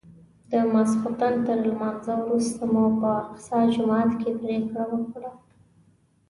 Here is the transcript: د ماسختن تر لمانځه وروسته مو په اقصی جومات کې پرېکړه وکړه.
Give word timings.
د 0.51 0.53
ماسختن 0.73 1.33
تر 1.45 1.57
لمانځه 1.67 2.13
وروسته 2.23 2.61
مو 2.73 2.85
په 2.99 3.09
اقصی 3.23 3.61
جومات 3.75 4.09
کې 4.21 4.29
پرېکړه 4.41 4.83
وکړه. 4.91 5.31